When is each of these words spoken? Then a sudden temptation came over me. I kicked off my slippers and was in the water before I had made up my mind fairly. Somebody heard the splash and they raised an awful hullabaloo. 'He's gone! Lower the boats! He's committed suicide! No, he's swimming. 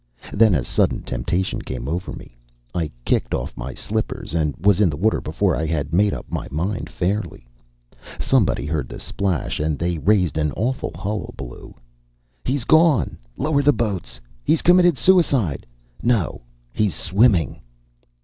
Then 0.33 0.55
a 0.55 0.63
sudden 0.63 1.03
temptation 1.03 1.61
came 1.61 1.87
over 1.87 2.11
me. 2.11 2.35
I 2.73 2.89
kicked 3.05 3.35
off 3.35 3.55
my 3.55 3.75
slippers 3.75 4.33
and 4.33 4.55
was 4.57 4.81
in 4.81 4.89
the 4.89 4.97
water 4.97 5.21
before 5.21 5.55
I 5.55 5.67
had 5.67 5.93
made 5.93 6.11
up 6.11 6.25
my 6.27 6.47
mind 6.49 6.89
fairly. 6.89 7.47
Somebody 8.19 8.65
heard 8.65 8.89
the 8.89 8.99
splash 8.99 9.59
and 9.59 9.77
they 9.77 9.99
raised 9.99 10.39
an 10.39 10.53
awful 10.53 10.89
hullabaloo. 10.95 11.75
'He's 12.43 12.63
gone! 12.63 13.15
Lower 13.37 13.61
the 13.61 13.73
boats! 13.73 14.19
He's 14.43 14.63
committed 14.63 14.97
suicide! 14.97 15.67
No, 16.01 16.41
he's 16.73 16.95
swimming. 16.95 17.61